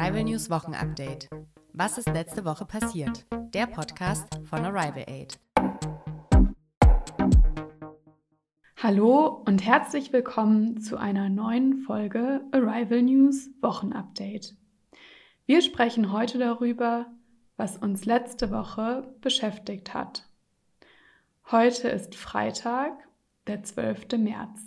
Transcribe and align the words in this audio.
Arrival 0.00 0.24
News 0.24 0.48
Wochenupdate. 0.48 1.28
Was 1.74 1.98
ist 1.98 2.08
letzte 2.08 2.46
Woche 2.46 2.64
passiert? 2.64 3.26
Der 3.52 3.66
Podcast 3.66 4.26
von 4.44 4.64
Arrival 4.64 5.04
Aid. 5.06 5.38
Hallo 8.78 9.42
und 9.44 9.62
herzlich 9.62 10.10
willkommen 10.10 10.80
zu 10.80 10.96
einer 10.96 11.28
neuen 11.28 11.82
Folge 11.82 12.40
Arrival 12.50 13.02
News 13.02 13.50
Wochenupdate. 13.60 14.56
Wir 15.44 15.60
sprechen 15.60 16.12
heute 16.12 16.38
darüber, 16.38 17.04
was 17.58 17.76
uns 17.76 18.06
letzte 18.06 18.50
Woche 18.50 19.14
beschäftigt 19.20 19.92
hat. 19.92 20.26
Heute 21.50 21.88
ist 21.90 22.14
Freitag, 22.14 23.06
der 23.46 23.64
12. 23.64 24.12
März. 24.16 24.66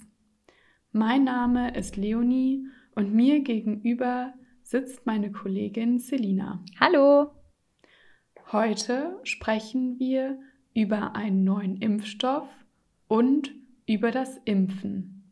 Mein 0.92 1.24
Name 1.24 1.76
ist 1.76 1.98
Leonie 1.98 2.68
und 2.94 3.16
mir 3.16 3.40
gegenüber 3.40 4.36
sitzt 4.74 5.06
meine 5.06 5.32
Kollegin 5.32 6.00
Selina. 6.00 6.66
Hallo! 6.80 7.30
Heute 8.52 9.20
sprechen 9.22 10.00
wir 10.00 10.40
über 10.74 11.16
einen 11.16 11.44
neuen 11.44 11.78
Impfstoff 11.78 12.50
und 13.08 13.54
über 13.86 14.10
das 14.10 14.40
Impfen. 14.46 15.32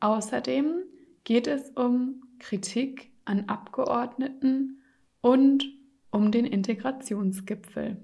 Außerdem 0.00 0.84
geht 1.24 1.48
es 1.48 1.68
um 1.72 2.22
Kritik 2.38 3.10
an 3.26 3.44
Abgeordneten 3.46 4.80
und 5.20 5.66
um 6.10 6.32
den 6.32 6.46
Integrationsgipfel. 6.46 7.98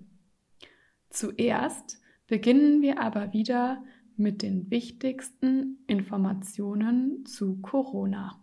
Zuerst 1.09 1.98
beginnen 2.27 2.82
wir 2.82 3.01
aber 3.01 3.32
wieder 3.32 3.82
mit 4.19 4.43
den 4.43 4.71
wichtigsten 4.71 5.79
Informationen 5.87 7.24
zu 7.24 7.59
Corona. 7.62 8.41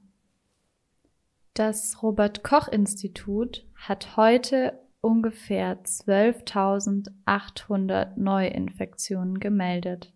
Das 1.60 2.02
Robert 2.02 2.42
Koch 2.42 2.70
Institut 2.70 3.68
hat 3.76 4.16
heute 4.16 4.80
ungefähr 5.02 5.84
12.800 5.84 8.14
Neuinfektionen 8.16 9.42
gemeldet. 9.42 10.14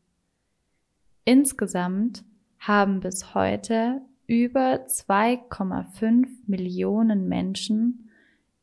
Insgesamt 1.26 2.24
haben 2.60 3.02
bis 3.02 3.36
heute 3.36 4.00
über 4.26 4.86
2,5 4.86 6.28
Millionen 6.48 7.28
Menschen 7.28 8.10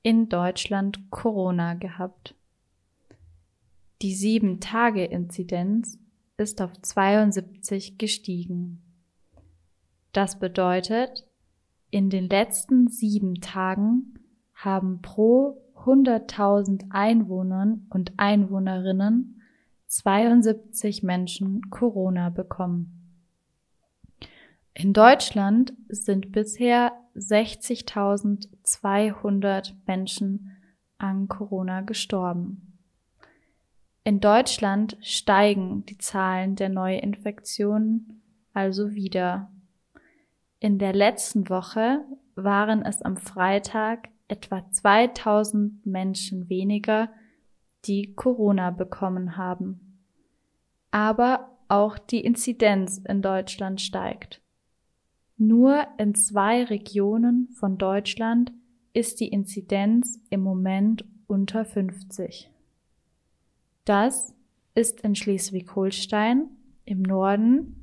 in 0.03 0.31
Deutschland 0.31 1.11
Corona 1.11 1.75
gehabt. 1.75 2.35
Die 4.01 4.17
7-Tage-Inzidenz 4.17 5.99
ist 6.39 6.63
auf 6.63 6.81
72 6.81 7.99
gestiegen. 7.99 8.81
Das 10.13 10.39
bedeutet, 10.39 11.27
in 11.91 12.11
den 12.11 12.29
letzten 12.29 12.89
sieben 12.89 13.41
Tagen 13.41 14.19
haben 14.55 15.01
pro 15.03 15.61
100.000 15.85 16.91
Einwohnern 16.91 17.87
und 17.91 18.13
Einwohnerinnen 18.19 19.43
72 19.87 21.03
Menschen 21.03 21.71
Corona 21.71 22.29
bekommen. 22.31 22.97
In 24.75 24.93
Deutschland 24.93 25.73
sind 25.89 26.31
bisher 26.33 26.93
60.200 27.17 29.73
Menschen 29.87 30.51
an 30.99 31.29
Corona 31.29 31.81
gestorben. 31.81 32.77
In 34.05 34.21
Deutschland 34.21 34.99
steigen 35.03 35.87
die 35.87 35.97
Zahlen 35.99 36.55
der 36.57 36.69
Neuinfektionen 36.69 38.23
also 38.53 38.93
wieder. 38.93 39.51
In 40.61 40.79
der 40.79 40.93
letzten 40.93 41.49
Woche 41.49 42.05
waren 42.35 42.83
es 42.85 43.01
am 43.01 43.17
Freitag 43.17 44.11
etwa 44.29 44.71
2000 44.71 45.87
Menschen 45.87 46.51
weniger, 46.51 47.11
die 47.87 48.15
Corona 48.15 48.71
bekommen 48.71 49.39
haben. 49.39 49.99
Aber 50.91 51.57
auch 51.69 51.99
die 51.99 52.21
Inzidenz 52.21 52.99
in 52.99 53.23
Deutschland 53.23 53.81
steigt. 53.81 54.43
Nur 55.39 55.87
in 55.97 56.15
zwei 56.15 56.65
Regionen 56.65 57.49
von 57.55 57.79
Deutschland 57.79 58.53
ist 58.93 59.21
die 59.21 59.29
Inzidenz 59.29 60.21
im 60.29 60.43
Moment 60.43 61.07
unter 61.27 61.65
50. 61.65 62.51
Das 63.87 64.35
ist 64.75 65.01
in 65.01 65.15
Schleswig-Holstein 65.15 66.51
im 66.85 67.01
Norden 67.01 67.80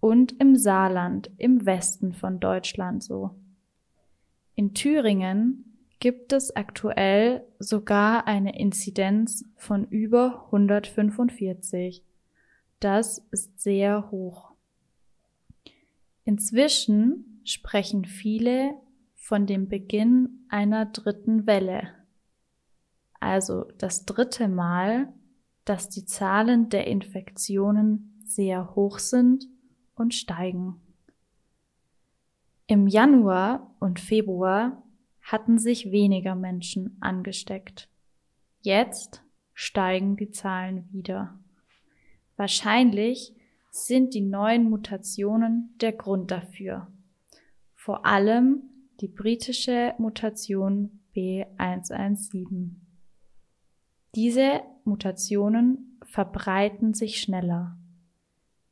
und 0.00 0.32
im 0.40 0.56
Saarland 0.56 1.30
im 1.36 1.66
Westen 1.66 2.12
von 2.12 2.40
Deutschland 2.40 3.02
so. 3.02 3.34
In 4.54 4.74
Thüringen 4.74 5.70
gibt 6.00 6.32
es 6.32 6.56
aktuell 6.56 7.46
sogar 7.58 8.26
eine 8.26 8.58
Inzidenz 8.58 9.44
von 9.56 9.86
über 9.86 10.46
145. 10.46 12.02
Das 12.80 13.18
ist 13.30 13.60
sehr 13.60 14.10
hoch. 14.10 14.52
Inzwischen 16.24 17.42
sprechen 17.44 18.06
viele 18.06 18.74
von 19.14 19.46
dem 19.46 19.68
Beginn 19.68 20.46
einer 20.48 20.86
dritten 20.86 21.46
Welle. 21.46 21.90
Also 23.20 23.64
das 23.76 24.06
dritte 24.06 24.48
Mal, 24.48 25.12
dass 25.66 25.90
die 25.90 26.06
Zahlen 26.06 26.70
der 26.70 26.86
Infektionen 26.86 28.18
sehr 28.24 28.74
hoch 28.74 28.98
sind 28.98 29.46
und 30.00 30.14
steigen. 30.14 30.80
Im 32.66 32.86
Januar 32.86 33.74
und 33.80 34.00
Februar 34.00 34.82
hatten 35.22 35.58
sich 35.58 35.90
weniger 35.92 36.34
Menschen 36.34 36.96
angesteckt. 37.00 37.88
Jetzt 38.62 39.22
steigen 39.54 40.16
die 40.16 40.30
Zahlen 40.30 40.88
wieder. 40.92 41.38
Wahrscheinlich 42.36 43.34
sind 43.70 44.14
die 44.14 44.20
neuen 44.20 44.70
Mutationen 44.70 45.74
der 45.80 45.92
Grund 45.92 46.30
dafür. 46.30 46.88
Vor 47.74 48.06
allem 48.06 48.62
die 49.00 49.08
britische 49.08 49.94
Mutation 49.98 51.00
B117. 51.14 52.70
Diese 54.14 54.62
Mutationen 54.84 55.98
verbreiten 56.04 56.94
sich 56.94 57.20
schneller. 57.20 57.79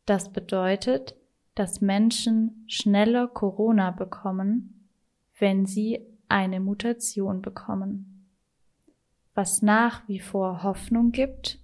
Das 0.08 0.32
bedeutet, 0.32 1.14
dass 1.54 1.82
Menschen 1.82 2.64
schneller 2.66 3.28
Corona 3.28 3.90
bekommen, 3.90 4.88
wenn 5.38 5.66
sie 5.66 6.00
eine 6.30 6.60
Mutation 6.60 7.42
bekommen. 7.42 8.26
Was 9.34 9.60
nach 9.60 10.08
wie 10.08 10.18
vor 10.18 10.62
Hoffnung 10.62 11.12
gibt, 11.12 11.58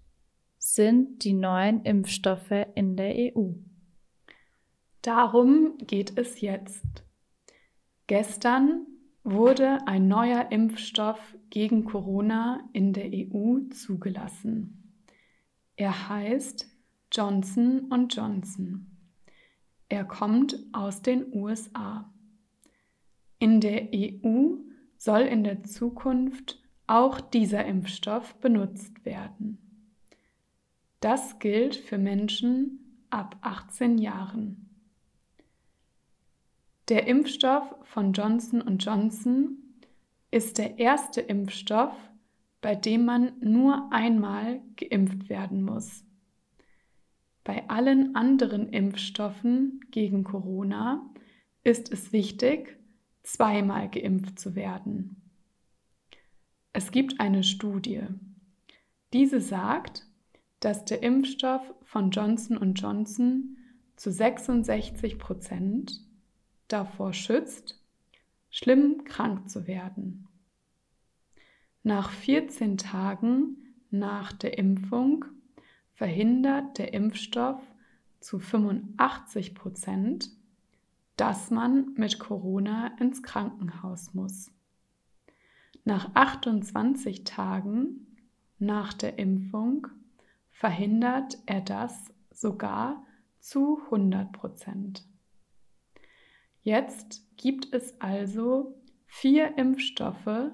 sind 0.58 1.24
die 1.24 1.32
neuen 1.32 1.84
Impfstoffe 1.84 2.66
in 2.74 2.98
der 2.98 3.14
EU. 3.34 3.52
Darum 5.00 5.78
geht 5.78 6.18
es 6.18 6.42
jetzt. 6.42 6.84
Gestern 8.08 8.86
wurde 9.22 9.78
ein 9.86 10.06
neuer 10.06 10.52
Impfstoff 10.52 11.34
gegen 11.48 11.86
Corona 11.86 12.68
in 12.74 12.92
der 12.92 13.06
EU 13.10 13.60
zugelassen. 13.70 14.92
Er 15.76 16.10
heißt 16.10 16.73
Johnson 17.16 17.88
Johnson. 18.10 18.86
Er 19.88 20.04
kommt 20.04 20.58
aus 20.72 21.00
den 21.00 21.32
USA. 21.32 22.12
In 23.38 23.60
der 23.60 23.90
EU 23.94 24.56
soll 24.96 25.20
in 25.20 25.44
der 25.44 25.62
Zukunft 25.62 26.60
auch 26.88 27.20
dieser 27.20 27.64
Impfstoff 27.66 28.34
benutzt 28.40 29.04
werden. 29.04 29.58
Das 30.98 31.38
gilt 31.38 31.76
für 31.76 31.98
Menschen 31.98 33.04
ab 33.10 33.36
18 33.42 33.98
Jahren. 33.98 34.68
Der 36.88 37.06
Impfstoff 37.06 37.76
von 37.84 38.12
Johnson 38.12 38.76
Johnson 38.78 39.58
ist 40.32 40.58
der 40.58 40.80
erste 40.80 41.20
Impfstoff, 41.20 41.94
bei 42.60 42.74
dem 42.74 43.04
man 43.04 43.34
nur 43.40 43.92
einmal 43.92 44.60
geimpft 44.76 45.28
werden 45.28 45.62
muss. 45.62 46.04
Bei 47.44 47.68
allen 47.68 48.16
anderen 48.16 48.70
Impfstoffen 48.70 49.80
gegen 49.90 50.24
Corona 50.24 51.08
ist 51.62 51.92
es 51.92 52.12
wichtig, 52.12 52.78
zweimal 53.22 53.90
geimpft 53.90 54.38
zu 54.38 54.54
werden. 54.54 55.20
Es 56.72 56.90
gibt 56.90 57.20
eine 57.20 57.44
Studie. 57.44 58.02
Diese 59.12 59.40
sagt, 59.40 60.06
dass 60.60 60.86
der 60.86 61.02
Impfstoff 61.02 61.62
von 61.82 62.10
Johnson 62.10 62.56
Johnson 62.74 63.58
zu 63.96 64.10
66 64.10 65.18
Prozent 65.18 66.00
davor 66.68 67.12
schützt, 67.12 67.80
schlimm 68.50 69.04
krank 69.04 69.50
zu 69.50 69.66
werden. 69.66 70.26
Nach 71.82 72.10
14 72.10 72.78
Tagen 72.78 73.74
nach 73.90 74.32
der 74.32 74.58
Impfung 74.58 75.26
verhindert 75.94 76.78
der 76.78 76.92
Impfstoff 76.92 77.60
zu 78.20 78.38
85 78.38 79.54
Prozent, 79.54 80.30
dass 81.16 81.50
man 81.50 81.94
mit 81.94 82.18
Corona 82.18 82.96
ins 82.98 83.22
Krankenhaus 83.22 84.14
muss. 84.14 84.50
Nach 85.84 86.14
28 86.14 87.24
Tagen 87.24 88.06
nach 88.58 88.92
der 88.92 89.18
Impfung 89.18 89.86
verhindert 90.50 91.38
er 91.46 91.60
das 91.60 92.12
sogar 92.32 93.04
zu 93.38 93.80
100 93.84 94.32
Prozent. 94.32 95.04
Jetzt 96.62 97.22
gibt 97.36 97.74
es 97.74 98.00
also 98.00 98.74
vier 99.06 99.58
Impfstoffe, 99.58 100.50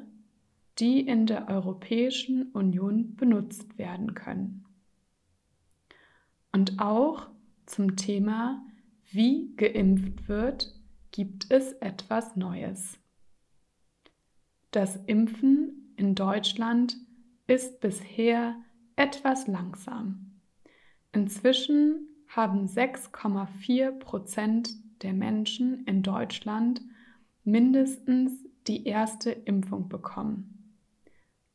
die 0.79 1.01
in 1.01 1.27
der 1.27 1.49
Europäischen 1.49 2.51
Union 2.53 3.15
benutzt 3.15 3.79
werden 3.79 4.15
können. 4.15 4.65
Und 6.53 6.81
auch 6.81 7.29
zum 7.67 7.97
Thema, 7.97 8.65
wie 9.11 9.55
geimpft 9.57 10.29
wird, 10.29 10.75
gibt 11.13 11.51
es 11.51 11.73
etwas 11.75 12.37
Neues. 12.37 12.99
Das 14.71 14.97
Impfen 15.07 15.93
in 15.97 16.15
Deutschland 16.15 16.97
ist 17.47 17.81
bisher 17.81 18.57
etwas 18.97 19.47
langsam. 19.47 20.41
Inzwischen 21.13 22.07
haben 22.29 22.67
6,4 22.67 23.91
Prozent 23.99 24.71
der 25.03 25.13
Menschen 25.13 25.85
in 25.85 26.03
Deutschland 26.03 26.83
mindestens 27.45 28.33
die 28.69 28.85
erste 28.87 29.31
Impfung 29.31 29.89
bekommen. 29.89 30.75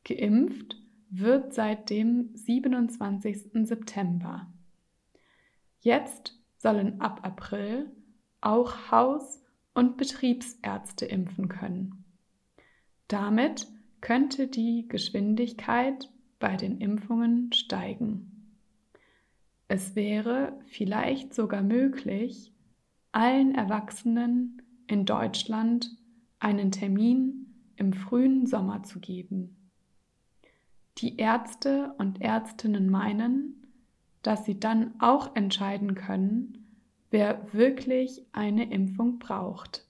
Geimpft 0.04 0.76
wird 1.08 1.54
seit 1.54 1.88
dem 1.88 2.30
27. 2.34 3.66
September. 3.66 4.52
Jetzt 5.86 6.36
sollen 6.56 7.00
ab 7.00 7.20
April 7.22 7.92
auch 8.40 8.90
Haus- 8.90 9.44
und 9.72 9.96
Betriebsärzte 9.96 11.06
impfen 11.06 11.46
können. 11.46 12.04
Damit 13.06 13.68
könnte 14.00 14.48
die 14.48 14.88
Geschwindigkeit 14.88 16.10
bei 16.40 16.56
den 16.56 16.78
Impfungen 16.78 17.52
steigen. 17.52 18.56
Es 19.68 19.94
wäre 19.94 20.58
vielleicht 20.66 21.32
sogar 21.32 21.62
möglich, 21.62 22.52
allen 23.12 23.54
Erwachsenen 23.54 24.62
in 24.88 25.04
Deutschland 25.04 25.96
einen 26.40 26.72
Termin 26.72 27.54
im 27.76 27.92
frühen 27.92 28.46
Sommer 28.46 28.82
zu 28.82 28.98
geben. 28.98 29.70
Die 30.98 31.18
Ärzte 31.18 31.94
und 31.98 32.20
Ärztinnen 32.22 32.90
meinen, 32.90 33.65
dass 34.26 34.44
sie 34.44 34.58
dann 34.58 34.92
auch 34.98 35.36
entscheiden 35.36 35.94
können, 35.94 36.66
wer 37.10 37.52
wirklich 37.52 38.26
eine 38.32 38.72
Impfung 38.72 39.20
braucht. 39.20 39.86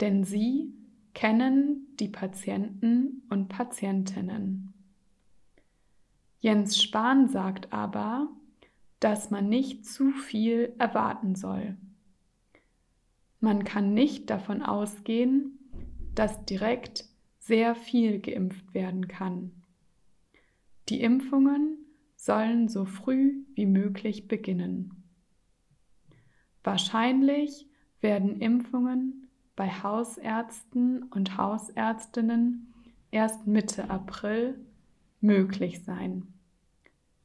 Denn 0.00 0.24
sie 0.24 0.74
kennen 1.14 1.86
die 2.00 2.08
Patienten 2.08 3.22
und 3.30 3.48
Patientinnen. 3.48 4.74
Jens 6.40 6.82
Spahn 6.82 7.28
sagt 7.28 7.72
aber, 7.72 8.28
dass 8.98 9.30
man 9.30 9.48
nicht 9.48 9.86
zu 9.86 10.10
viel 10.10 10.74
erwarten 10.78 11.36
soll. 11.36 11.76
Man 13.38 13.62
kann 13.62 13.94
nicht 13.94 14.30
davon 14.30 14.62
ausgehen, 14.62 15.58
dass 16.16 16.44
direkt 16.44 17.04
sehr 17.38 17.76
viel 17.76 18.18
geimpft 18.18 18.74
werden 18.74 19.06
kann. 19.06 19.52
Die 20.88 21.00
Impfungen 21.00 21.81
sollen 22.22 22.68
so 22.68 22.84
früh 22.84 23.44
wie 23.54 23.66
möglich 23.66 24.28
beginnen. 24.28 25.02
Wahrscheinlich 26.62 27.66
werden 28.00 28.40
Impfungen 28.40 29.28
bei 29.56 29.68
Hausärzten 29.68 31.02
und 31.04 31.36
Hausärztinnen 31.36 32.72
erst 33.10 33.46
Mitte 33.46 33.90
April 33.90 34.58
möglich 35.20 35.82
sein. 35.84 36.26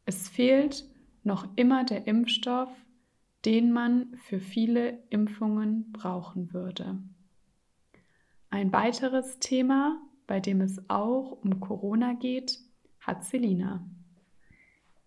Es 0.06 0.30
fehlt 0.30 0.86
noch 1.24 1.48
immer 1.56 1.84
der 1.84 2.08
Impfstoff 2.08 2.70
den 3.48 3.72
man 3.72 4.14
für 4.18 4.42
viele 4.42 5.02
Impfungen 5.10 5.94
brauchen 5.94 6.54
würde. 6.54 7.00
Ein 8.50 8.74
weiteres 8.74 9.40
Thema, 9.40 10.02
bei 10.26 10.42
dem 10.42 10.60
es 10.60 10.90
auch 10.90 11.32
um 11.44 11.62
Corona 11.62 12.14
geht, 12.14 12.60
hat 13.00 13.24
Selina. 13.24 13.88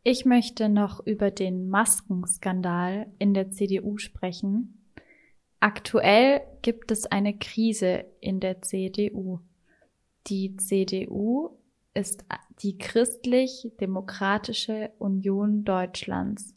Ich 0.02 0.24
möchte 0.24 0.68
noch 0.68 1.06
über 1.06 1.30
den 1.30 1.68
Maskenskandal 1.68 3.06
in 3.18 3.34
der 3.34 3.50
CDU 3.50 3.98
sprechen. 3.98 4.82
Aktuell 5.60 6.40
gibt 6.62 6.90
es 6.90 7.06
eine 7.06 7.36
Krise 7.36 8.06
in 8.20 8.40
der 8.40 8.62
CDU. 8.62 9.38
Die 10.26 10.56
CDU 10.56 11.50
ist 11.92 12.24
die 12.62 12.78
christlich-demokratische 12.78 14.90
Union 14.98 15.64
Deutschlands 15.64 16.54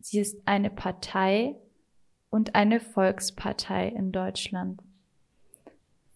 Sie 0.00 0.20
ist 0.20 0.40
eine 0.46 0.70
Partei 0.70 1.54
und 2.30 2.54
eine 2.54 2.80
Volkspartei 2.80 3.88
in 3.88 4.10
Deutschland. 4.10 4.80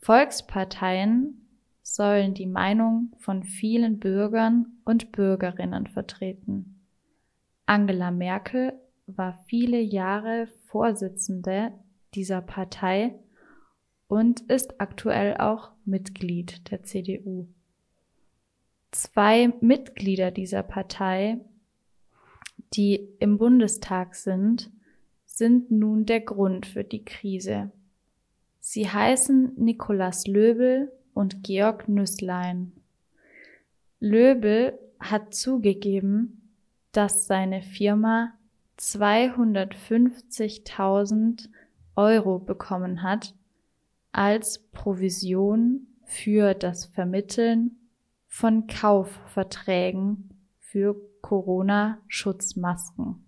Volksparteien 0.00 1.46
sollen 1.82 2.34
die 2.34 2.46
Meinung 2.46 3.14
von 3.18 3.42
vielen 3.42 3.98
Bürgern 3.98 4.78
und 4.84 5.12
Bürgerinnen 5.12 5.86
vertreten. 5.86 6.80
Angela 7.66 8.10
Merkel 8.10 8.72
war 9.06 9.38
viele 9.46 9.80
Jahre 9.80 10.48
Vorsitzende 10.66 11.72
dieser 12.14 12.40
Partei 12.40 13.14
und 14.08 14.40
ist 14.42 14.80
aktuell 14.80 15.36
auch 15.38 15.72
Mitglied 15.84 16.70
der 16.70 16.82
CDU. 16.82 17.46
Zwei 18.90 19.52
Mitglieder 19.60 20.30
dieser 20.30 20.62
Partei 20.62 21.40
die 22.74 23.08
im 23.18 23.38
Bundestag 23.38 24.14
sind, 24.14 24.70
sind 25.26 25.70
nun 25.70 26.06
der 26.06 26.20
Grund 26.20 26.66
für 26.66 26.84
die 26.84 27.04
Krise. 27.04 27.70
Sie 28.60 28.88
heißen 28.88 29.54
Nikolaus 29.56 30.26
Löbel 30.26 30.92
und 31.14 31.42
Georg 31.42 31.88
Nüßlein. 31.88 32.72
Löbel 34.00 34.78
hat 34.98 35.34
zugegeben, 35.34 36.50
dass 36.92 37.26
seine 37.26 37.60
Firma 37.62 38.32
250.000 38.78 41.48
Euro 41.96 42.38
bekommen 42.38 43.02
hat 43.02 43.34
als 44.12 44.58
Provision 44.72 45.86
für 46.04 46.54
das 46.54 46.86
Vermitteln 46.86 47.76
von 48.28 48.66
Kaufverträgen 48.66 50.30
für 50.58 50.96
Corona-Schutzmasken. 51.20 53.22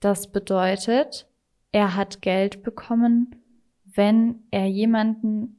Das 0.00 0.30
bedeutet, 0.30 1.28
er 1.70 1.96
hat 1.96 2.20
Geld 2.22 2.62
bekommen, 2.62 3.36
wenn 3.84 4.42
er 4.50 4.66
jemanden 4.66 5.58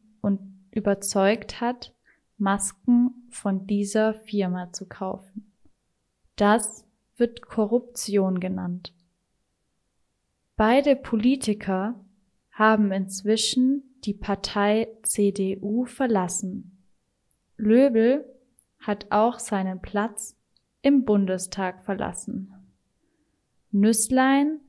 überzeugt 0.76 1.62
hat, 1.62 1.94
Masken 2.38 3.28
von 3.30 3.68
dieser 3.68 4.14
Firma 4.14 4.74
zu 4.74 4.88
kaufen. 4.88 5.54
Das 6.36 6.86
wird 7.16 7.44
Korruption 7.44 8.40
genannt. 8.40 8.94
Beide 10.56 10.96
Politiker 10.96 12.04
haben 12.52 12.92
inzwischen 12.92 13.84
die 14.04 14.14
Partei 14.14 14.88
CDU 15.04 15.86
verlassen. 15.86 16.84
Löbel 17.58 18.26
hat 18.80 19.12
auch 19.12 19.40
seinen 19.40 19.82
Platz 19.82 20.38
im 20.82 21.06
Bundestag 21.06 21.86
verlassen. 21.86 22.54
Nüßlein 23.72 24.60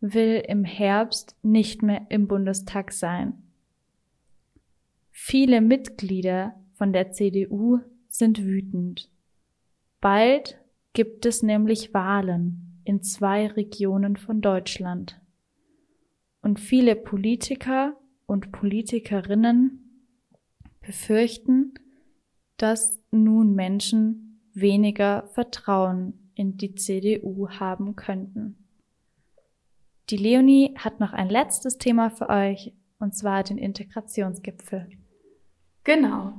will 0.00 0.42
im 0.46 0.64
Herbst 0.64 1.36
nicht 1.42 1.82
mehr 1.82 2.06
im 2.08 2.26
Bundestag 2.26 2.92
sein. 2.92 3.49
Viele 5.22 5.60
Mitglieder 5.60 6.54
von 6.72 6.94
der 6.94 7.12
CDU 7.12 7.80
sind 8.08 8.42
wütend. 8.42 9.12
Bald 10.00 10.58
gibt 10.94 11.26
es 11.26 11.42
nämlich 11.42 11.92
Wahlen 11.92 12.80
in 12.84 13.02
zwei 13.02 13.46
Regionen 13.46 14.16
von 14.16 14.40
Deutschland. 14.40 15.20
Und 16.40 16.58
viele 16.58 16.96
Politiker 16.96 17.96
und 18.26 18.50
Politikerinnen 18.50 20.08
befürchten, 20.80 21.74
dass 22.56 22.98
nun 23.10 23.54
Menschen 23.54 24.40
weniger 24.54 25.28
Vertrauen 25.28 26.32
in 26.34 26.56
die 26.56 26.74
CDU 26.74 27.50
haben 27.50 27.94
könnten. 27.94 28.56
Die 30.08 30.16
Leonie 30.16 30.74
hat 30.78 30.98
noch 30.98 31.12
ein 31.12 31.28
letztes 31.28 31.76
Thema 31.76 32.08
für 32.08 32.30
euch, 32.30 32.72
und 32.98 33.14
zwar 33.14 33.44
den 33.44 33.58
Integrationsgipfel. 33.58 34.88
Genau. 35.84 36.34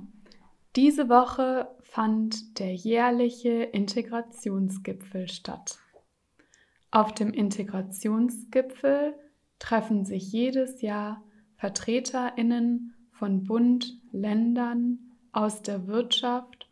Diese 0.75 1.10
Woche 1.10 1.67
fand 1.81 2.60
der 2.60 2.74
jährliche 2.74 3.63
Integrationsgipfel 3.63 5.27
statt. 5.27 5.79
Auf 6.91 7.13
dem 7.13 7.33
Integrationsgipfel 7.33 9.13
treffen 9.60 10.05
sich 10.05 10.31
jedes 10.31 10.81
Jahr 10.81 11.24
Vertreterinnen 11.55 12.93
von 13.12 13.43
Bund, 13.43 13.98
Ländern, 14.12 15.00
aus 15.31 15.62
der 15.62 15.88
Wirtschaft 15.88 16.67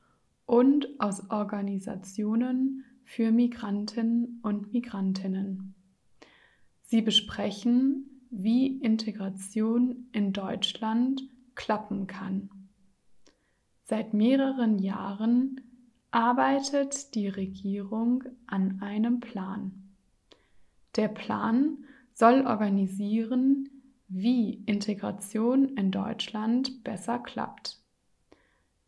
und 0.46 0.88
aus 1.00 1.30
Organisationen 1.30 2.84
für 3.04 3.32
Migrantinnen 3.32 4.40
und 4.44 4.74
Migrantinnen. 4.74 5.76
Sie 6.82 7.02
besprechen, 7.02 8.26
wie 8.30 8.78
Integration 8.78 10.08
in 10.12 10.34
Deutschland 10.34 11.22
klappen 11.56 12.08
kann. 12.08 12.50
Seit 13.90 14.14
mehreren 14.14 14.78
Jahren 14.78 15.62
arbeitet 16.12 17.16
die 17.16 17.28
Regierung 17.28 18.24
an 18.46 18.84
einem 18.84 19.20
Plan. 19.20 19.96
Der 20.96 21.08
Plan 21.08 21.80
soll 22.14 22.46
organisieren, 22.46 23.68
wie 24.08 24.62
Integration 24.68 25.70
in 25.70 25.90
Deutschland 25.90 26.84
besser 26.84 27.18
klappt. 27.18 27.82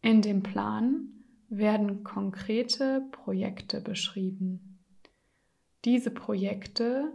In 0.03 0.21
dem 0.21 0.43
Plan 0.43 1.07
werden 1.49 2.03
konkrete 2.03 3.03
Projekte 3.11 3.81
beschrieben. 3.81 4.77
Diese 5.83 6.11
Projekte 6.11 7.11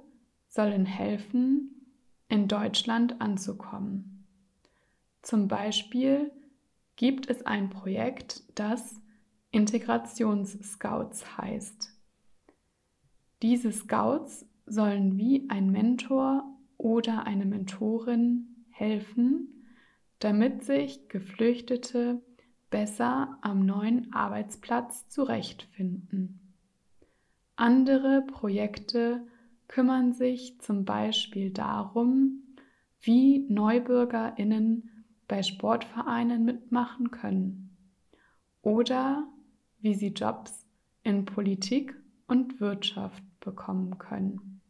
sollen 0.48 0.86
helfen, 0.86 1.92
in 2.28 2.48
Deutschland 2.48 3.20
anzukommen. 3.20 4.26
Zum 5.22 5.46
Beispiel 5.46 6.32
gibt 6.96 7.30
es 7.30 7.44
ein 7.44 7.70
Projekt, 7.70 8.42
das 8.58 9.00
Integrationsscouts 9.50 11.38
heißt. 11.38 11.92
Diese 13.42 13.70
Scouts 13.70 14.46
sollen 14.64 15.16
wie 15.16 15.48
ein 15.48 15.70
Mentor 15.70 16.44
oder 16.78 17.26
eine 17.26 17.44
Mentorin 17.44 18.64
helfen, 18.70 19.64
damit 20.18 20.64
sich 20.64 21.08
Geflüchtete 21.08 22.22
besser 22.70 23.38
am 23.42 23.64
neuen 23.64 24.12
Arbeitsplatz 24.12 25.08
zurechtfinden. 25.08 26.40
Andere 27.54 28.22
Projekte 28.26 29.26
kümmern 29.68 30.12
sich 30.12 30.60
zum 30.60 30.84
Beispiel 30.84 31.50
darum, 31.50 32.42
wie 33.00 33.46
Neubürgerinnen 33.48 34.90
bei 35.28 35.42
Sportvereinen 35.42 36.44
mitmachen 36.44 37.10
können 37.10 37.76
oder 38.62 39.26
wie 39.80 39.94
sie 39.94 40.08
Jobs 40.08 40.66
in 41.02 41.24
Politik 41.24 41.94
und 42.26 42.60
Wirtschaft 42.60 43.22
bekommen 43.40 43.98
können. 43.98 44.60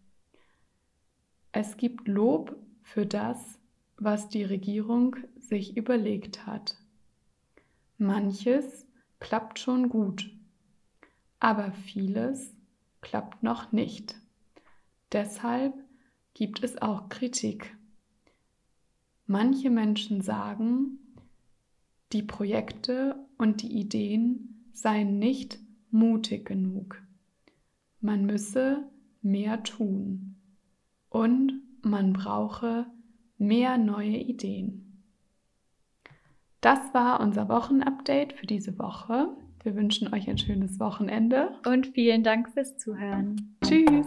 Es 1.52 1.76
gibt 1.76 2.06
Lob 2.06 2.56
für 2.82 3.06
das, 3.06 3.58
was 3.96 4.28
die 4.28 4.44
Regierung 4.44 5.16
sich 5.38 5.76
überlegt 5.76 6.46
hat. 6.46 6.76
Manches 7.98 8.86
klappt 9.20 9.58
schon 9.58 9.88
gut, 9.88 10.30
aber 11.40 11.72
vieles 11.72 12.54
klappt 13.00 13.42
noch 13.42 13.72
nicht. 13.72 14.16
Deshalb 15.12 15.72
gibt 16.34 16.62
es 16.62 16.82
auch 16.82 17.08
Kritik. 17.08 17.74
Manche 19.26 19.70
Menschen 19.70 20.20
sagen, 20.20 20.98
die 22.12 22.22
Projekte 22.22 23.16
und 23.38 23.62
die 23.62 23.78
Ideen 23.78 24.68
seien 24.72 25.18
nicht 25.18 25.58
mutig 25.90 26.46
genug. 26.46 27.02
Man 28.00 28.24
müsse 28.24 28.84
mehr 29.22 29.62
tun 29.64 30.36
und 31.08 31.60
man 31.82 32.12
brauche 32.12 32.86
mehr 33.38 33.78
neue 33.78 34.16
Ideen. 34.16 35.02
Das 36.60 36.94
war 36.94 37.20
unser 37.20 37.48
Wochenupdate 37.48 38.32
für 38.32 38.46
diese 38.46 38.78
Woche. 38.78 39.28
Wir 39.62 39.74
wünschen 39.74 40.12
euch 40.12 40.28
ein 40.28 40.38
schönes 40.38 40.78
Wochenende. 40.78 41.50
Und 41.66 41.88
vielen 41.88 42.22
Dank 42.22 42.50
fürs 42.50 42.78
Zuhören. 42.78 43.56
Tschüss. 43.64 44.06